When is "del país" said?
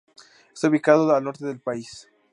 1.45-2.09